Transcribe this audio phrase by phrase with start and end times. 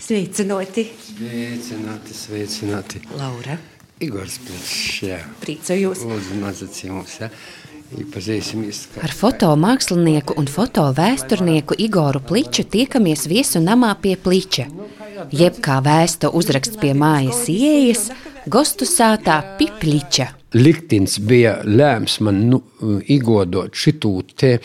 [0.00, 3.02] Sveicināti, Sveicināti, sveicināti.
[3.14, 3.54] Laura.
[4.02, 5.28] Igors Plešs.
[5.42, 6.02] Priecājos.
[6.08, 7.28] Lūdzu, mācīsim mums, jā.
[9.02, 14.68] Ar fotomākslinieku un fotovēsturnieku Igoru Pliču tiekamies viesu namā pie Pliča.
[15.34, 18.04] Jeb kā vēsta uzraksts pie mājas ieejas,
[18.46, 20.30] gostu sātā Pipliča.
[20.54, 22.62] Liktins bija lēms man nu,
[23.10, 24.56] igodot šitū te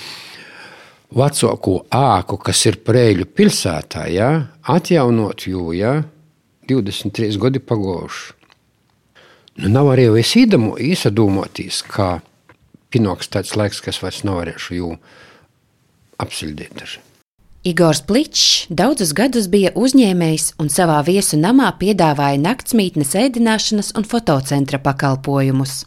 [1.14, 4.30] vecāko āku, kas ir Prēļu pilsētā, jā,
[4.62, 6.00] atjaunot jū, jā,
[6.70, 8.34] 23 gadi pagājuši.
[9.64, 12.20] Nu, nav arī es īdamo īsadomāties, kā
[12.92, 14.90] pienāks tāds laiks, kas vairs nav varēšu jū
[16.20, 17.00] apsildīt.
[17.66, 24.78] Igors Pličs daudzus gadus bija uzņēmējs un savā viesu namā piedāvāja naktsmītnes ēdināšanas un fotocentra
[24.84, 25.86] pakalpojumus.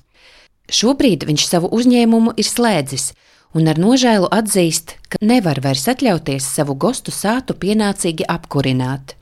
[0.69, 3.13] Šobrīd viņš savu uzņēmumu ir slēdzis
[3.57, 9.15] un ar nožēlu atzīst, ka nevar vairs atļauties savu gostu sātu pienācīgi apkurināt.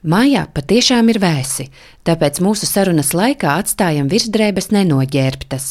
[0.00, 1.66] Mājā patiešām ir vēsi,
[2.08, 5.66] tāpēc mūsu sarunas laikā atstājam virsdrēbes nenoģērbtas.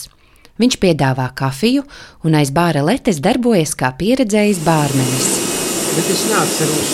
[0.59, 1.85] Viņš piedāvā kafiju
[2.27, 5.29] un aiz bāra letes darbojas kā pieredzējis bārmenis.
[5.95, 6.91] Bet es neatceros,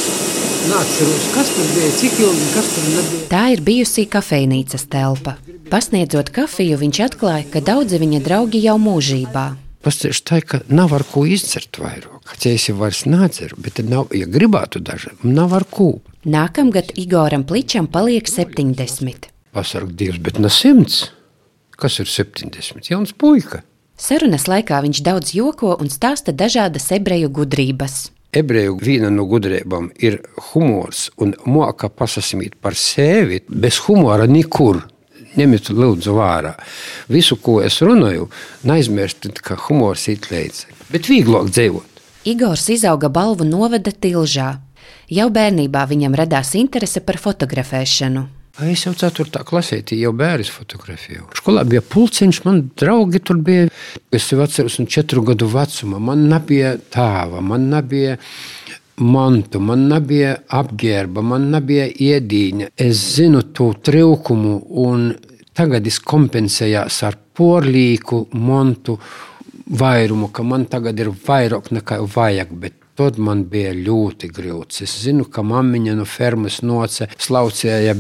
[0.70, 3.28] neatceros, kas tur bija, cik ilgi, kas tur nebija.
[3.34, 5.36] Tā ir bijusī kafejnīcas telpa.
[5.74, 9.48] Pasniedzot kafiju, viņš atklāja, ka daudzi viņa draugi jau mūžībā.
[9.86, 12.32] Pastāvēs tā, ka nav ar ko izdzert vairāk.
[12.42, 16.00] Ja es jau vairs nedzeru, bet nav, ja gribētu dažam, nav ar ko.
[16.26, 19.30] Nākamgad Igoram Pličam paliek 70.
[19.54, 21.12] Pasarg Dievs, bet no simts.
[21.78, 22.90] Kas ir 70?
[22.90, 23.62] Jauns puika.
[23.96, 28.10] Sarunas laikā viņš daudz joko un stāsta dažādas ebreju gudrības.
[28.36, 30.18] Ebreju viena no gudrībām ir
[30.50, 33.44] humors un māca pasasimīt par sevi.
[33.48, 34.82] Bez humora nekur.
[35.36, 36.54] Ņemiet, lūdzu, vērā.
[37.12, 38.30] Visu, ko es runāju,
[38.68, 40.72] neaizmirstiet, ka humors ir līdzi.
[40.94, 42.02] Bet vieglāk dzīvot.
[42.26, 44.56] Igors izauga balvu novada tilžā.
[45.12, 48.26] Jau bērnībā viņam radās interese par fotografēšanu.
[48.64, 49.42] Es jau 4.
[49.44, 51.26] klasē jau bērnu fotografēju.
[51.36, 53.68] Skolā bija pulciņš, man draugi tur bija.
[54.16, 58.16] Es jau atceros, un četru gadu vecumā man nebija tēva, man nebija
[58.98, 62.72] mantu, man nebija apģērba, man nebija iedīņa.
[62.78, 65.10] Es zinu to trūkumu, un
[65.56, 68.98] tagad es kompensējos ar porlīku montu
[69.66, 72.74] vairumu, ka man tagad ir vairāk nekā vajag.
[72.96, 74.80] Tad man bija ļoti grūts.
[74.86, 77.98] Es zinu, ka mammiņa no fermas noca slaucēja,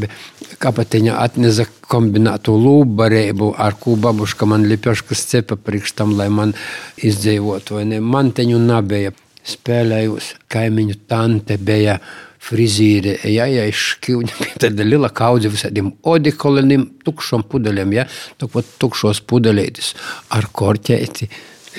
[0.63, 6.55] kapatiņa atnesa kombinētu lūbarību, ar ko babuška man lipieškas cepa priekštam, lai man
[6.95, 7.83] izdzīvotu.
[7.99, 9.11] Man teņu nabēja.
[9.45, 11.99] Spēlējos, kaimiņu tante bija
[12.45, 18.07] frizīre, ja, ja bija tāda liela kaudze visādiem odikoliniem, tukšom pudeļiem, ja,
[18.41, 19.93] tāpat tukšos pudelētis
[20.35, 21.29] ar korķēti.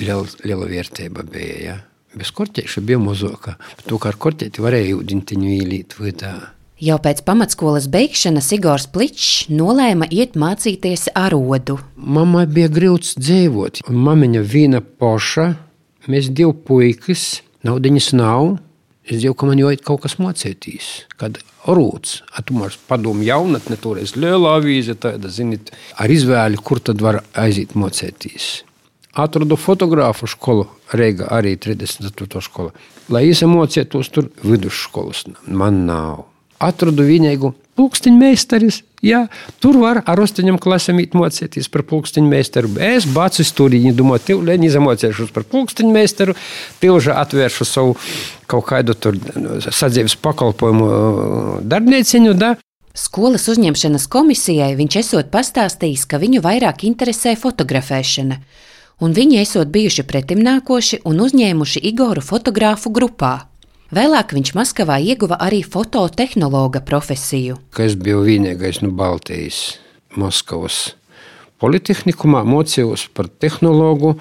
[0.03, 1.77] Liela, liela vērtība bija, ja.
[2.17, 3.57] Bez korķēša bija mazāka.
[3.85, 6.35] To kā ar korķēti varēja ūdentiņu ielīt vidā.
[6.77, 11.79] Jau pēc pamatskolas beigšanas Igors Pličs nolēma iet mācīties arodu.
[11.97, 13.81] Mamai bija grūts dzīvot.
[13.89, 15.47] Un mamiņa viena poša,
[16.05, 17.25] mēs divi puikas,
[17.65, 18.57] naudiņas nav.
[19.07, 24.17] Es jau ka man jau ir kaut kas mocētīs, kad rūts, atumārs padomu jaunatne, toreiz
[24.19, 28.65] liela avīze, tāda, zinit, ar izvēli, kur tad var aiziet mocētīs.
[29.17, 32.41] Atradu fotogrāfu skolu, Reiga arī 34.
[32.43, 32.73] skola.
[33.11, 36.27] Lai izemocētos tur vidusskolas, man nav.
[36.63, 38.81] Atradu vienīgu pulksteņu meistaris.
[39.05, 39.27] Jā,
[39.61, 42.71] tur var ar astoņiem klasēm mocīties par pulksteņu meistaru.
[42.81, 46.33] Es bācu stūriņu, domāju, tev lēni zamocēšos par pulksteņu meistaru,
[46.81, 47.93] pilžā atvēršu savu
[48.49, 49.19] kaut kādu tur
[49.69, 50.87] sadzīves pakalpojumu
[51.61, 52.33] darbnieciņu.
[52.41, 52.55] Da?
[52.97, 58.39] Skolas uzņemšanas komisijai viņš esot pastāstījis, ka viņu vairāk interesē fotografēšana,
[59.05, 63.35] un viņi esot bijuši pretimnākoši un uzņēmuši Igoru fotogrāfu grupā.
[63.87, 67.55] Vēlāk viņš Maskavā ieguva arī fototehnologa profesiju.
[67.79, 69.77] Es biju vienīgais no Baltijas,
[70.19, 70.97] Maskavas
[71.63, 74.17] politehnikumā, mocījos par tehnologu.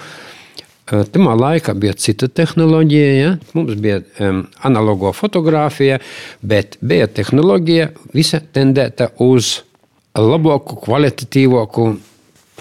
[0.86, 3.32] Tajā laikā bija cita tehnoloģija, ja?
[3.58, 5.98] mums bija um, analogo fotografija,
[6.46, 9.64] bet bija tehnoloģija, visa tendēta uz
[10.14, 11.90] labāku, kvalitatīvāku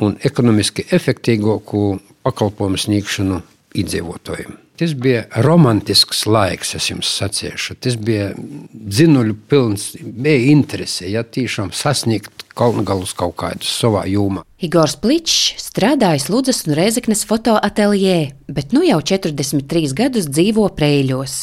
[0.01, 1.87] un ekonomiski efektīvāku
[2.25, 3.43] pakalpojumu sniegšanu
[3.77, 4.64] iedzīvotājiem.
[4.75, 7.77] Tas bija romantisks laiks, es jums sacīšu.
[7.79, 14.43] Tas bija dzinuļu pilns, bija interese, ja tiešām sasniegt galus kaut kādus savā jomā.
[14.59, 18.17] Igors Pličs strādājis Ludzas un Rezeknes fotoateljē,
[18.47, 21.37] bet nu jau 43 gadus dzīvo Prēļos.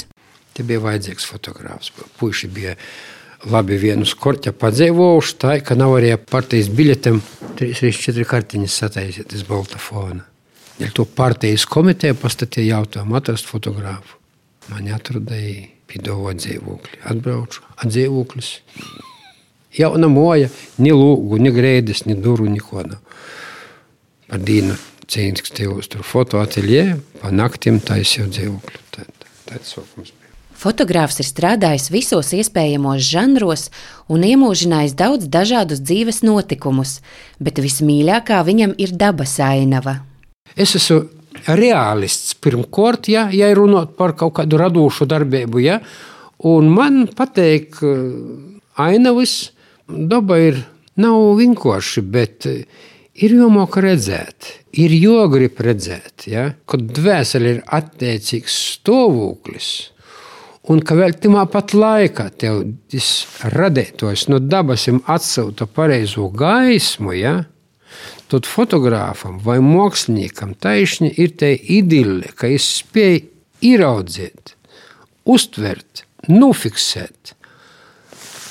[0.52, 1.92] Te bija vajadzīgs fotogrāfs.
[2.20, 2.76] Puiši bija
[3.48, 7.22] labi vienus korķa padzīvojuši, tā ka nav arī partijas biļetēm
[7.60, 10.26] 3-4 kartiņas sataisīt uz balta fona.
[10.82, 14.18] Ja to partijas komiteja pastatīja jautājumu atrast fotogrāfu.
[14.72, 17.02] Mani atradīja piedāvā dzīvokli.
[17.06, 18.52] Atbraucu, atdzīvoklis.
[19.78, 20.50] Jauna moja,
[20.82, 22.98] ne lūgu, ne grēdes, ne duru, neko nav.
[24.28, 24.74] Par dienu
[25.06, 26.84] cīnisks tev uz tur fotoateljē,
[27.22, 28.82] pa naktim taisīju dzīvokli.
[29.46, 30.18] Tāds sākums bija.
[30.62, 33.68] Fotogrāfs ir strādājis visos iespējamos žanros
[34.12, 37.00] un iemūžinājis daudz dažādus dzīves notikumus,
[37.42, 40.00] bet vismīļākā viņam ir dabas ainava.
[40.56, 41.02] Es esmu
[41.48, 45.62] realists pirmkārt, ja, ja runāt par kaut kādu radošu darbību.
[45.64, 45.80] Ja,
[46.48, 47.80] un man patīk,
[48.80, 49.52] ainavas
[49.88, 50.60] daba ir
[51.00, 59.72] nav vienkārši, bet ir jāmāk redzēt, ir jāgrib redzēt, ja, kad dvēseli ir attiecīgs stāvoklis
[60.70, 62.60] Un ka vēl tajā pat laikā tev
[63.50, 67.32] radītos no dabasim atsauta pareizo gaismu, ja?
[68.32, 73.28] Tad fotogrāfam vai māksliniekam taisni ir tā idille, ka es spēju
[73.62, 74.54] ieraudzīt,
[75.28, 77.34] uztvert, nofiksēt,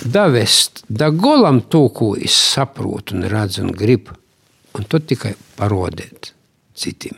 [0.06, 4.16] davest da golam to, ko es saprotu un redzu un gribu,
[4.78, 6.32] un to tikai parodēt
[6.78, 7.18] citiem.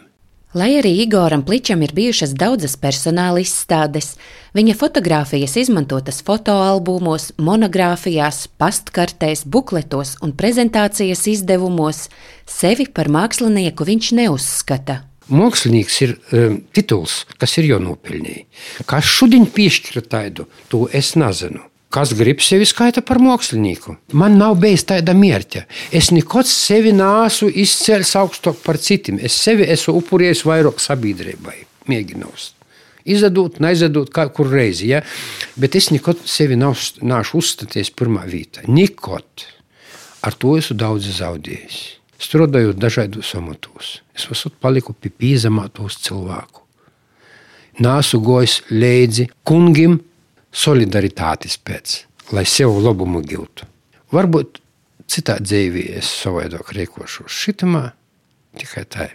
[0.53, 4.11] Lai arī Igoram Pličam ir bijušas daudzas personāla izstādes,
[4.53, 12.03] viņa fotografijas izmantotas fotoalbumos, monogrāfijās, pastkartēs, bukletos un prezentācijas izdevumos,
[12.45, 14.99] sevi par mākslinieku viņš neuzskata.
[15.33, 18.69] Mākslinieks ir um, tituls, kas ir jau nopelnījis.
[18.85, 21.65] Kas šodien piešķira tādu, to es nezinu.
[21.93, 23.93] Kas grib sevi skaita par mākslinieku?
[24.17, 25.61] Man nav bijis tāda mērķa.
[25.93, 29.19] Es nekad sevi nāsu izcēlis augstāk par citiem.
[29.21, 31.59] Es sevi esmu upurējis vairāk sabiedrībai,
[31.91, 32.47] mēģinot.
[33.13, 34.87] Izdodot, neizdodot kaut kur reizi.
[34.89, 35.03] Ja?
[35.59, 38.63] Bet es nekad sevi nāšu uzstāties pirmā vietā.
[38.65, 39.45] Nekad.
[40.25, 41.81] Ar to esmu daudz zaudējis.
[42.23, 46.63] Strādājot dažādos amatos, es esmu paliku pie pīzamātos cilvēku.
[47.83, 49.99] Nāsu gojis līdzi kungam,
[50.53, 52.03] solidaritātes pēc,
[52.35, 53.67] lai sev labumu gūtu.
[54.13, 54.61] Varbūt
[55.09, 57.89] citā dzīvē es savādāk rīkošos šitamā,
[58.59, 59.09] tikai tā.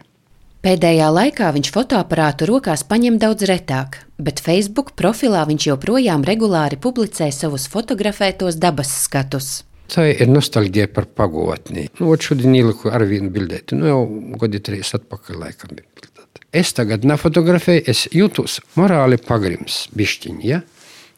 [0.58, 7.30] Pēdējā laikā viņš fotoaparātu rokās paņem daudz retāk, bet Facebook profilā viņš joprojām regulāri publicē
[7.32, 9.52] savus fotografētos dabas skatus.
[9.88, 11.86] Tā ir nostalģija par pagotni.
[12.00, 14.00] Nu, šodien ieliku ar vienu bildēti, nu jau
[14.42, 16.42] gadi trīs atpakaļ laikam bija bildēti.
[16.58, 20.60] Es tagad nefotografēju, es jūtos morāli pagrims bišķiņi, ja?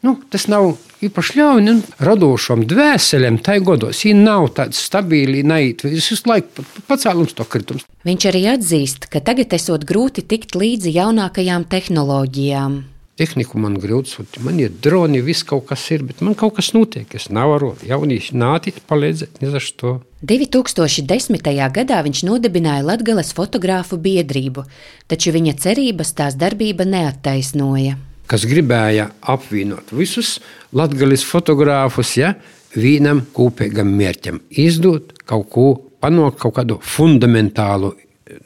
[0.00, 4.00] Nu, tas nav īpaši ļauni radošam dvēselēm, tai godos.
[4.06, 5.91] Viņa nav tāda stabila, naiva.
[5.93, 7.85] Visu laiku pacēlums to kritums.
[8.08, 12.81] Viņš arī atzīst, ka tagad esot grūti tikt līdzi jaunākajām tehnoloģijām.
[13.20, 17.05] Tehniku man grūti, man ir droni, viss kaut kas ir, bet man kaut kas notiek.
[17.12, 19.99] Es nevaru jaunieši nākt, palīdzēt, ne za to.
[20.25, 21.52] 2010.
[21.76, 24.64] gadā viņš nodibināja Latvijas fotogrāfu biedrību,
[25.12, 28.00] taču viņa cerības tās darbība neattaisnoja
[28.31, 30.38] kas gribēja apvienot visus
[30.77, 32.35] latgaļas fotogrāfus, ja,
[32.77, 35.67] vienam kopīgam mērķam izdot kaut ko,
[36.00, 37.97] panākt kaut kādu fundamentālu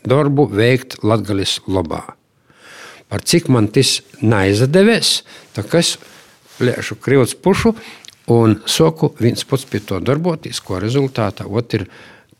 [0.08, 2.02] darbu, veikt latgaļas labā.
[3.12, 5.20] Par cik man tas neizdevies,
[5.54, 5.94] tad es
[6.56, 7.74] plēšu krivts pušu
[8.32, 11.90] un soku viens pats pie to darboties, ko rezultātā otrs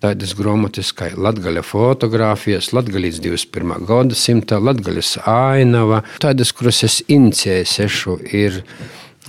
[0.05, 3.87] tādas grāmatas kā Latvijas fotografijas, Latvijas 21.
[3.89, 6.03] gadsimta, Latvijas ainava.
[6.23, 8.61] Tādas, kuras es inicijēju sešu, ir,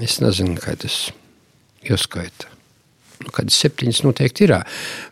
[0.03, 1.07] es nezinu, kā tas
[1.85, 2.51] jāskaita.
[3.23, 4.57] Nu, Kādas septiņas noteikti ir,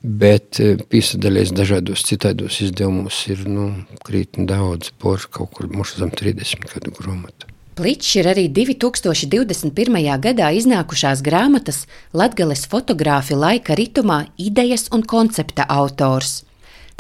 [0.03, 3.70] bet eh, piesaistīties dažādos citādos izdevumos ir nu,
[4.03, 7.52] krītni daudz, por kaut kur mūžā zem 30 gadu grāmatu.
[7.74, 9.96] Pličs ir arī 2021.
[10.22, 16.44] gadā iznākušās grāmatas Latvijas fotogrāfi laika ritumā idejas un koncepta autors.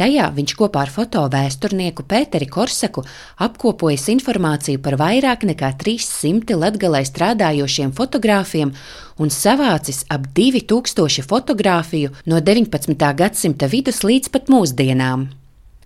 [0.01, 3.03] Tajā viņš kopā ar fotovēsturnieku Pēteri Korsaku
[3.45, 8.73] apkopojis informāciju par vairāk nekā 300 latgalē strādājošiem fotogrāfiem
[9.21, 12.97] un savācis ap 2000 fotografiju no 19.
[13.21, 15.29] gadsimta vidus līdz pat mūsdienām.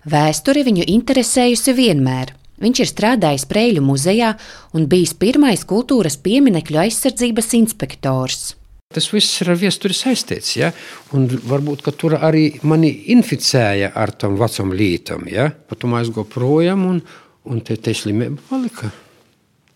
[0.07, 2.37] Vēsture viņu interesējusi vienmēr.
[2.63, 4.31] Viņš ir strādājis Prēļu muzejā
[4.77, 8.55] un bijis pirmais kultūras pieminekļu aizsardzības inspektors.
[8.93, 10.53] Tas viss ir ar vēsturi saistīts.
[10.57, 10.71] Ja?
[11.13, 15.27] Un varbūt tur arī mani inficēja ar tam vecam lītam.
[15.29, 15.49] Ja?
[15.51, 17.01] Pat tam aizgāju projām, un,
[17.45, 18.93] un te, te slimība palika.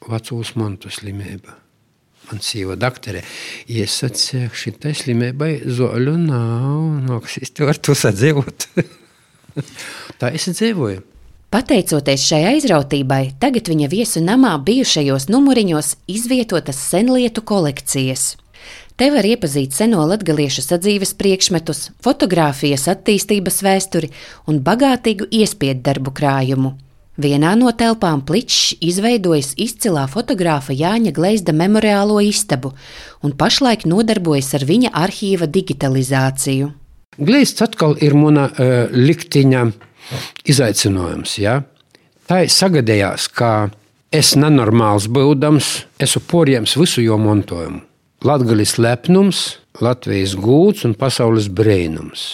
[0.07, 1.57] Vecos mantu slimība.
[2.31, 3.21] Man sīva doktorē
[3.75, 4.73] iesacīja, ka šī
[5.03, 6.81] slimībai zoļu nav.
[7.11, 8.69] Nāksies tev ar to sadzīvot.
[10.21, 11.10] Tā es dzīvoju.
[11.51, 18.37] Pateicoties šai aizrautībai, tagad viņa viesu namā bijušajos numuriņos izvietotas senlietu kolekcijas.
[18.95, 24.13] Te var iepazīt seno latgaliešu sadzīves priekšmetus, fotografijas attīstības vēsturi
[24.47, 26.71] un bagātīgu iespiedu darbu krājumu.
[27.19, 32.71] Vienā no telpām Pličs izveidojis izcilā fotogrāfa Jāņa Gleizda memoriālo istabu
[33.27, 36.71] un pašlaik nodarbojas ar viņa arhīva digitalizāciju.
[37.19, 39.90] Gleizds atkal ir mana uh, likteņa
[40.47, 41.37] izaicinājums.
[41.41, 41.61] Ja?
[42.29, 43.71] Tā sagadījās, ka
[44.11, 47.83] es nenormāls būdams, esmu porjams visu jo montojumu.
[48.21, 52.25] Latgalis lepnums, Latvijas gūts un pasaules brēnums.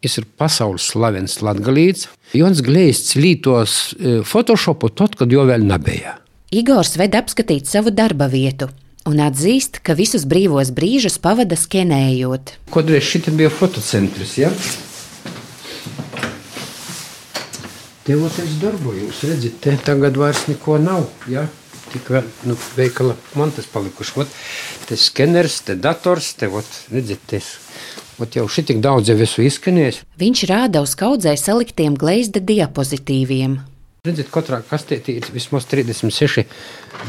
[0.00, 2.06] Es ir pasaules slavens latgalīts.
[2.32, 6.16] Jons Gleists lītos e, Photoshopu tad, kad jau vēl nebija.
[6.56, 8.70] Igors ved apskatīt savu darba vietu
[9.08, 12.56] un atzīst, ka visus brīvos brīžus pavada skenējot.
[12.72, 14.38] Kādreiz šī bija fotocentrs.
[14.40, 14.52] Ja?
[18.04, 21.08] Te jau es darbojos, redziet, te tagad vairs neko nav.
[21.28, 21.46] Ja?
[21.90, 24.14] Tik vēl, nu, veikala man tas palikuši.
[24.22, 24.36] Ot,
[24.88, 27.42] te skeners, te dators, te, ot, redziet, te
[28.20, 30.02] Ot jau šī tik daudz jau esmu izskanējis.
[30.20, 33.54] Viņš rāda uz kaudzē saliktiem gleizda diapozitīviem.
[34.04, 36.44] Redziet, katrā kastītī ir vismaz 36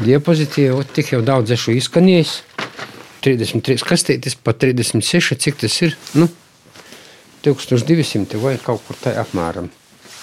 [0.00, 2.32] diapozitīvi, ot tik jau daudz esmu izskanējis.
[3.28, 5.98] 33 kastītes, pa 36, cik tas ir?
[6.16, 6.30] Nu,
[7.44, 9.68] 1200 vai kaut kur tā apmēram.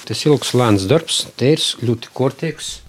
[0.09, 2.79] Tas ilgs lēns darbs, ir ļoti kortīgs.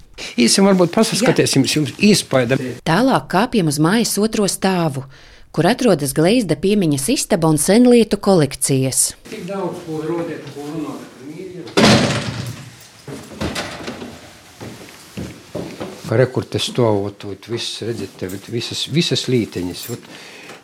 [0.40, 2.56] Īsim varbūt paskatīsim jums īspaida.
[2.84, 5.04] Tālāk kāpjam uz mājas otro stāvu
[5.50, 9.14] kur atrodas Gleizda piemiņas istaba un senlietu kolekcijas.
[9.30, 11.06] Tik daudz, ko rodiet, ko runāt.
[16.10, 19.82] Rekurte stāvot, viss, redzat, te, visas, visas līteņas.
[19.94, 20.08] Ot,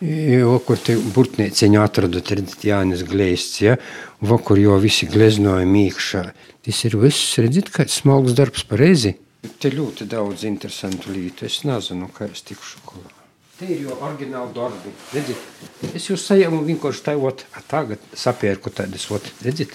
[0.05, 3.79] Jo, kur te burtnieciņu atradot, redzat, Jānis Gleists, ja?
[4.21, 6.25] Vakur jau visi gleznoja mīkšā.
[6.67, 9.15] Tas ir viss, redzat, kāds smalks darbs pareizi.
[9.63, 11.47] Te ļoti daudz interesantu lietu.
[11.49, 13.09] Es nezinu, kā es tikšu kolā.
[13.57, 14.93] Te ir jau oriģināli darbi.
[15.15, 15.49] Redziet,
[15.97, 19.73] es jūs sajūtu vienkārši tajot, tagad sapērku tādas, ot, redziet,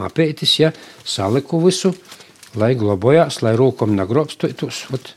[0.00, 0.72] mapētis, ja,
[1.06, 1.92] saliku visu,
[2.58, 5.12] lai glabājās, lai rūkom nagrobstotos, ot,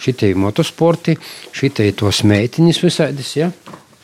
[0.00, 1.18] šitie motosporti,
[1.52, 3.52] šitie tos meitiņas visādas, ja.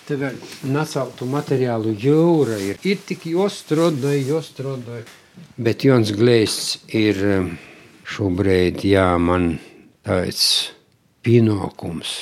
[0.09, 0.39] Te vēl
[0.73, 5.05] naceltu materiālu jūra ir, ir tik jostrodoja, jostrodoja.
[5.61, 7.53] Bet Jons Glēsts ir um,
[8.09, 9.53] šobrīd, jā, man
[10.09, 10.49] tāds
[11.27, 12.17] pienākums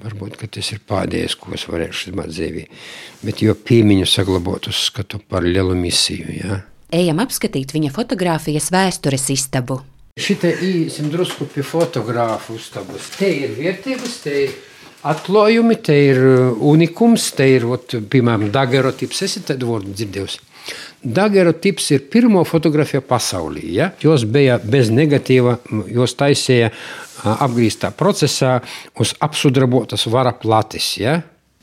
[0.00, 2.62] Varbūt tas ir pēdējais, ko es varēšu izdarīt dzīvē.
[3.22, 6.32] Bet jo piemiņu saglabāt, uzskatu par lielu misiju.
[6.32, 6.62] Ja?
[6.92, 9.82] Ejam apskatīt viņa fotografijas vēstures istabu.
[10.20, 13.12] Šitā īsim drusku pie fotogrāfu uzstabas.
[13.16, 14.56] Te ir vērtības, te ir
[15.08, 16.22] atklājumi, te ir
[16.62, 19.22] unikums, te ir, ot, piemēram, dagerotips.
[19.26, 20.42] Esat tādu vārdu dzirdējusi?
[21.02, 23.64] Dagerotips ir pirmo fotografija pasaulī.
[23.74, 23.90] Ja?
[24.02, 25.56] Jos bija bez negatīva,
[25.90, 26.70] jos taisīja
[27.22, 28.60] apgrīztā procesā
[29.02, 30.94] uz apsudrabotas vara platis.
[31.02, 31.18] Ja?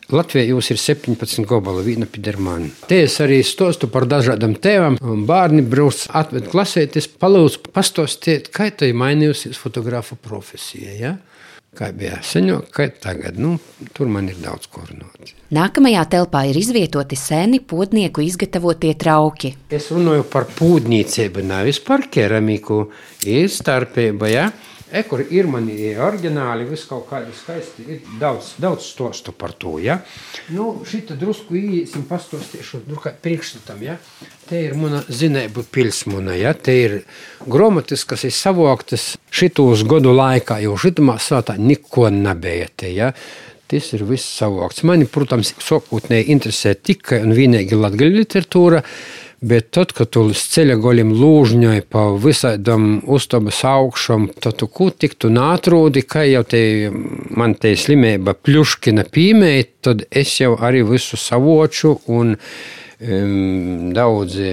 [0.09, 2.71] Latvijā jūs ir 17 gobala vīna pidermāni.
[2.89, 4.97] Te es arī stostu par dažādām tēmām.
[5.29, 10.95] Bērni brauc atved klasēties, palūdz pastostiet, kā tai mainījusies fotografa profesija.
[10.97, 11.11] Ja?
[11.77, 13.37] Kā bija senāk, kā tagad.
[13.37, 13.59] Nu,
[13.93, 15.35] tur man ir daudz ko runāt.
[15.53, 19.53] Nākamajā telpā ir izvietoti seni podnieku izgatavotie trauki.
[19.69, 22.87] Es runāju par pūdniecību, nevis par keramiku.
[23.29, 24.33] Ir starpība.
[24.33, 24.49] Ja?
[24.91, 29.75] E, kur ir mani oriģināli, vis kaut kādi skaisti, ir daudz, daudz stostu par to,
[29.83, 29.99] ja.
[30.49, 33.99] Nu, šita drusku īsim pastostiešu, nu, kā priekšstatam, ja.
[34.49, 36.55] Te ir mana zinēbu pilsmuna, ja.
[36.57, 36.97] Te ir
[37.45, 43.13] gromatis, kas ir savoktas šitos godu laikā, jo šitamā sātā neko nebija te, ja.
[43.69, 44.81] Tas ir viss savokts.
[44.89, 48.81] Mani, protams, sokūtnēji interesē tikai un vienīgi latgaļu literatūra,
[49.41, 54.91] Bet tad, kad tu līdz ceļa galim lūžņai pa visādam uztabas augšam, tad tu kur
[54.91, 60.83] tik tu nātrūdi, ka jau te man te slimība pļuškina pīmēji, tad es jau arī
[60.91, 64.51] visu savoču un um, daudzi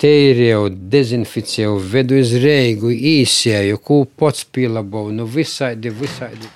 [0.00, 6.48] tērēju, dezinficēju, vedu iz reigu, īsēju, ko pats pielabau, nu visādi, visādi.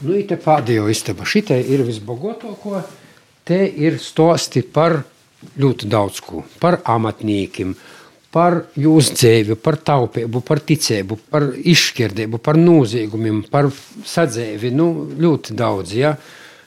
[0.00, 1.28] Nu, ir te pēdējo istaba.
[1.28, 2.80] Šitai ir visbogotāko.
[3.46, 4.98] Te ir stosti par
[5.60, 6.42] ļoti daudz ko.
[6.58, 7.74] Par amatniekiem,
[8.34, 14.72] par jūsu dzīvi, par taupību, par ticību, par izšķirdību, par noziegumiem, par sadzēvi.
[14.74, 15.94] Nu, ļoti daudz.
[15.96, 16.16] Ja?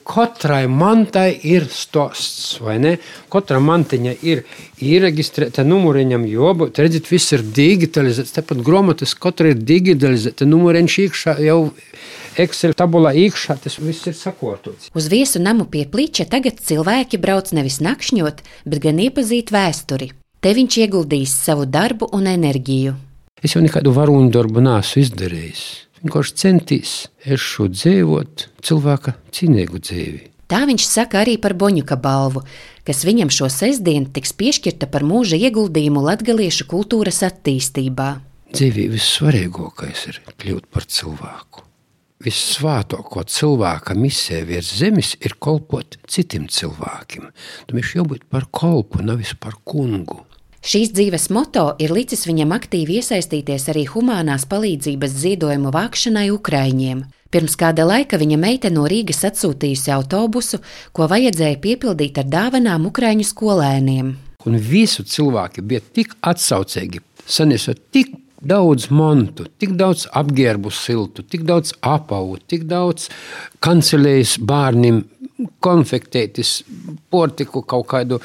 [0.06, 2.96] Katrai mantai ir stosts, vai ne?
[3.30, 4.42] Katra mantiņa ir
[4.82, 8.34] iereģistrēta numuriņam, jo, redziet, viss ir digitalizēts.
[8.38, 11.60] Tāpat grāmatas, katra ir digitalizēta numuriņš iekšā jau
[12.40, 14.88] Excel tabulā iekšā tas viss ir sakotots.
[14.94, 20.12] Uz viesu namu pie plīča tagad cilvēki brauc nevis nakšņot, bet gan iepazīt vēsturi.
[20.40, 22.94] Te viņš ieguldījis savu darbu un enerģiju.
[23.42, 25.64] Es jau nekādu varoņu darbu neesmu izdarījis.
[26.00, 26.92] Vienkārši centīs
[27.28, 30.22] es šo dzīvot cilvēka cienīgu dzīvi.
[30.50, 32.40] Tā viņš saka arī par Boņuka balvu,
[32.88, 38.14] kas viņam šo sestdienu tiks piešķirta par mūža ieguldījumu latgaliešu kultūras attīstībā.
[38.50, 41.66] Dzīvē vissvarīgākais ir kļūt par cilvēku.
[42.20, 47.30] Vissvātāko cilvēka misija virs zemes ir kalpot citiem cilvēkiem.
[47.68, 50.24] Tam ir jābūt par kalpu, nevis par kungu.
[50.60, 57.06] Šīs dzīves moto ir licis viņam aktīvi iesaistīties arī humanās palīdzības ziedojumu vākšanai Ukraiņiem.
[57.32, 60.58] Pirms kāda laika viņa meita no Rīgas atsūtījusi autobusu,
[60.92, 64.10] ko vajadzēja piepildīt ar dāvanām Ukrāņu skolēniem.
[64.44, 68.12] Un visu cilvēki bija tik atsaucīgi, sanesot tik
[68.44, 73.08] daudz mantu, tik daudz apģērbu siltu, tik daudz apavu, tik daudz
[73.64, 75.06] kancelējas bērniem,
[75.64, 76.58] konfektētis,
[77.08, 78.20] portiku kaut kādu.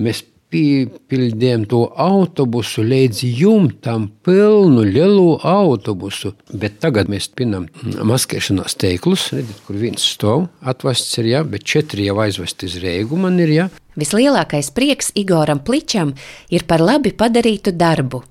[0.00, 6.34] Mēs piepildījām to autobusu līdz jumtam, pilnu lielu autobusu.
[6.50, 12.08] Bet tagad mēs pinām maskēšanās teiklus, redzat, kur viens stāv, atvests ir, jā, bet četri
[12.08, 13.70] jau aizvesti uz Reigu man ir, jā.
[14.00, 16.14] Vislielākais prieks Igoram Pličam
[16.50, 18.22] ir par labi padarītu darbu.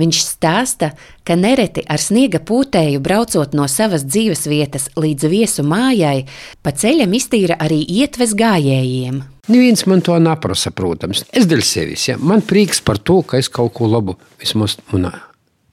[0.00, 0.92] Viņš stāsta,
[1.26, 6.22] ka nereti ar sniega pūtēju braucot no savas dzīves vietas līdz viesu mājai,
[6.62, 9.37] pa ceļam iztīra arī ietves gājējiem.
[9.48, 11.24] Neviens man to neprasa, protams.
[11.32, 12.10] Es dēļ sevis.
[12.10, 12.18] Ja?
[12.20, 15.14] Man prieks par to, ka es kaut ko labu vismaz manā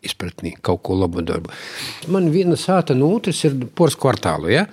[0.05, 1.51] izpratnī, kaut ko labu darbu.
[2.13, 4.51] Man viena sāta no otras ir poras kvartālu.
[4.53, 4.65] Ja?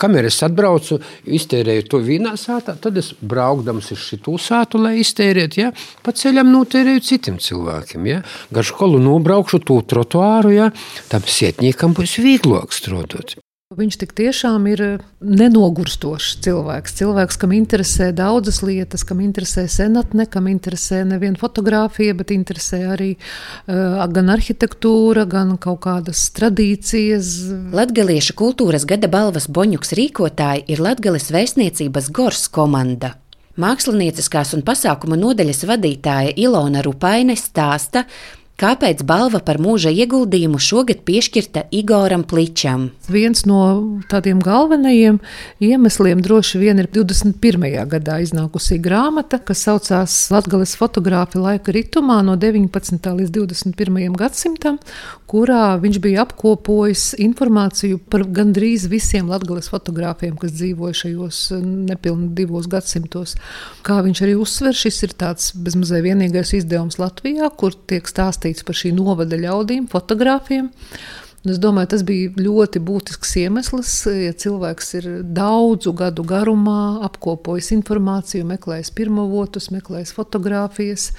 [0.00, 1.00] Kamēr es atbraucu,
[1.38, 5.72] iztērēju to vienā sātā, tad es braukdams uz šo sātu, lai iztērētu, ja?
[6.04, 8.08] pa ceļam notērēju citiem cilvēkiem.
[8.10, 8.22] Ja?
[8.54, 10.72] Gar skolu nobraukšu to trotuāru, ja?
[11.12, 13.38] tam sietniekam būs vieglāk strādāt.
[13.76, 16.94] Viņš tik tiešām ir eh, nenogurstošs cilvēks.
[17.02, 23.10] Cilvēks, kam interesē daudzas lietas, kam interesē senatne, kam interesē nevien fotografija, bet interesē arī
[23.18, 27.34] uh, gan arhitektūra, gan kaut kādas tradīcijas.
[27.76, 33.18] Latgaliešu kultūras gada balvas boņuks rīkotāji ir Latgales vēstniecības Gors komanda.
[33.58, 38.04] Mākslinieckās un pasākuma nodaļas vadītāja Ilona Rupaine stāsta,
[38.58, 42.88] Kāpēc balva par mūža ieguldījumu šogad piešķirta Igoram Pličam?
[43.06, 43.58] Viens no
[44.10, 45.20] tādiem galvenajiem
[45.62, 47.68] iemesliem droši vien ir 21.
[47.86, 53.06] gadā iznākusī grāmata, kas saucās Latvijas fotogrāfi laika ritumā no 19.
[53.20, 54.18] līdz 21.
[54.18, 54.80] gadsimtam,
[55.30, 62.66] kurā viņš bija apkopojis informāciju par gandrīz visiem Latvijas fotogrāfiem, kas dzīvoja šajos nepilnīgi divos
[62.66, 63.36] gadsimtos.
[63.86, 68.64] Kā viņš arī uzsver, šis ir tāds bezmazliet vienīgais izdevums Latvijā, kur tiek stāstīts rakstīts
[68.66, 70.70] par šī novada ļaudīm, fotogrāfiem.
[71.44, 77.70] Un es domāju, tas bija ļoti būtisks iemesls, ja cilvēks ir daudzu gadu garumā apkopojis
[77.76, 81.12] informāciju, meklējis pirmavotus, meklējis fotogrāfijas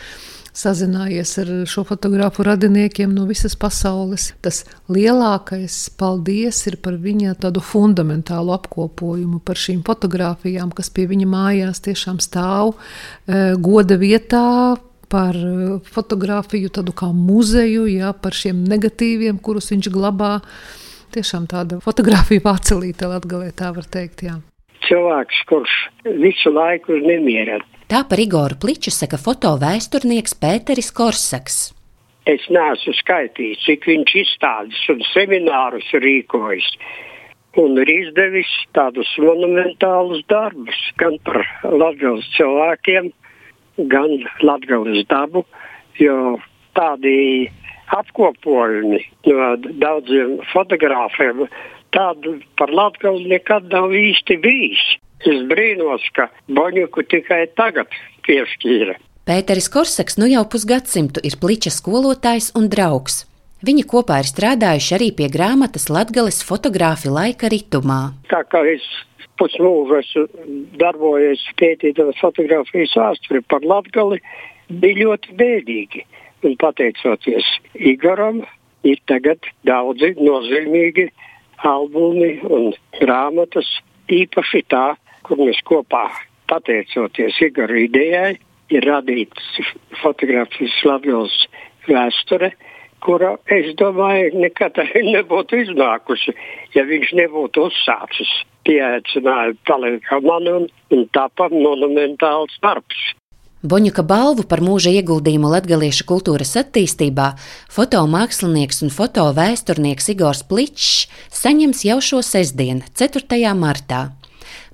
[0.60, 4.34] sazinājies ar šo fotografu radiniekiem no visas pasaules.
[4.44, 11.30] Tas lielākais paldies ir par viņa tādu fundamentālu apkopojumu par šīm fotografijām, kas pie viņa
[11.32, 14.76] mājās tiešām stāv eh, goda vietā,
[15.12, 20.38] par eh, fotografiju, tādu kā muzeju, jā, par šiem negatīviem, kurus viņš glabā.
[21.16, 24.28] Tiešām tāda fotografija pacelīta latgalē, tā var teikt.
[24.28, 24.38] Jā.
[24.86, 25.74] Cilvēks, kurš
[26.22, 27.60] visu laiku ir nemierā.
[27.90, 31.60] Tā par Igoru Pliču saka foto vēsturnieks Pēteris Korsaks.
[32.30, 36.68] Es neesmu skaitījis, cik viņš izstādes un seminārus rīkojis.
[37.58, 43.10] Un ir izdevis tādus monumentālus darbus gan par Latvijas cilvēkiem,
[43.92, 45.46] gan latgales dabu,
[46.00, 46.38] jo
[46.78, 47.50] tādi
[47.96, 49.50] apkopojumi no
[49.82, 51.48] daudziem fotogrāfiem
[51.96, 54.84] tādu par latgali nekad nav īsti bijis.
[55.28, 57.92] Es brīnos, ka Boņuku tikai tagad
[58.28, 58.96] piešķīra.
[59.28, 63.26] Pēteris Korsaks nu jau pusgadsimtu ir pliča skolotājs un draugs.
[63.68, 68.16] Viņi kopā ir strādājuši arī pie grāmatas Latvijas fotogrāfi laika ritumā.
[68.32, 68.86] Tā kā es
[69.40, 70.24] pusmūžu esmu
[70.82, 74.20] darbojies pētījot fotografijas vēsturi par Latgali,
[74.70, 76.06] bija ļoti bēdīgi.
[76.48, 78.44] Un pateicoties Igoram,
[78.88, 81.10] ir tagad daudzi nozīmīgi
[81.68, 82.70] albumi un
[83.02, 83.68] grāmatas,
[84.10, 84.86] īpaši tā,
[85.28, 86.06] kur mēs kopā,
[86.50, 88.38] pateicoties Igora idejai,
[88.72, 89.60] ir radīts
[90.00, 91.36] fotografijas Latvijas
[91.90, 92.54] vēsture,
[93.04, 94.80] kura, es domāju, nekad
[95.14, 96.36] nebūtu iznākusi,
[96.76, 98.32] ja viņš nebūtu uzsācis
[98.70, 103.10] pieaicināja palīdzēt man un, un tāpat monumentāls darbs.
[103.60, 107.34] Boņuka balvu par mūža ieguldījumu latgaliešu kultūras attīstībā
[107.76, 111.10] fotomākslinieks un fotovēsturnieks Igors Pličs
[111.42, 113.52] saņems jau šo sestdienu, 4.
[113.60, 114.06] martā.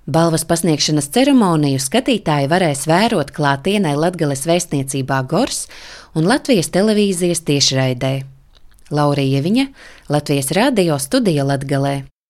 [0.05, 5.65] Balvas pasniegšanas ceremoniju skatītāji varēs vērot klātienē Latgales vēstniecībā Gors
[6.13, 8.19] un Latvijas televīzijas tiešraidē.
[8.93, 9.71] Laurija Viņa,
[10.13, 12.03] Latvijas radio studija Latgalē.